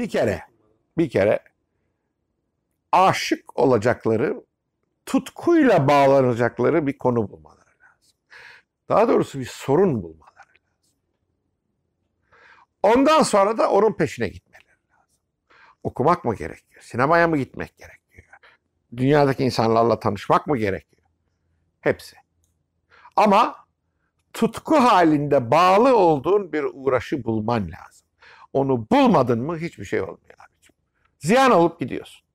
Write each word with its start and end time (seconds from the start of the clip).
Bir 0.00 0.08
kere, 0.08 0.42
bir 0.98 1.10
kere 1.10 1.40
aşık 2.92 3.58
olacakları, 3.58 4.44
tutkuyla 5.06 5.88
bağlanacakları 5.88 6.86
bir 6.86 6.98
konu 6.98 7.16
bulmaları 7.16 7.60
lazım. 7.60 8.16
Daha 8.88 9.08
doğrusu 9.08 9.40
bir 9.40 9.44
sorun 9.44 10.02
bulmaları 10.02 10.48
lazım. 10.48 10.92
Ondan 12.82 13.22
sonra 13.22 13.58
da 13.58 13.70
onun 13.70 13.92
peşine 13.92 14.28
gitmeleri 14.28 14.64
lazım. 14.92 15.12
Okumak 15.82 16.24
mı 16.24 16.34
gerekiyor? 16.34 16.82
Sinemaya 16.82 17.28
mı 17.28 17.36
gitmek 17.36 17.78
gerekiyor? 17.78 18.26
Dünyadaki 18.96 19.44
insanlarla 19.44 20.00
tanışmak 20.00 20.46
mı 20.46 20.56
gerekiyor? 20.56 21.02
Hepsi. 21.80 22.16
Ama 23.16 23.56
tutku 24.32 24.76
halinde 24.76 25.50
bağlı 25.50 25.96
olduğun 25.96 26.52
bir 26.52 26.64
uğraşı 26.72 27.24
bulman 27.24 27.62
lazım. 27.62 28.09
Onu 28.52 28.86
bulmadın 28.90 29.42
mı 29.42 29.58
hiçbir 29.58 29.84
şey 29.84 30.00
olmuyor 30.00 30.38
abicim. 30.38 30.74
Ziyan 31.18 31.50
olup 31.50 31.80
gidiyorsun. 31.80 32.29